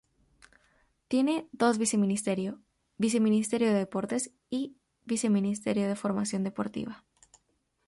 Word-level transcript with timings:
Tiene 1.09 1.47
dos 1.51 1.77
viceministerio: 1.77 2.59
Viceministro 2.97 3.59
de 3.59 3.71
Deportes 3.71 4.33
y 4.49 4.75
Viceministro 5.05 5.73
de 5.79 5.95
Formación 5.95 6.43
Deportiva. 6.43 7.03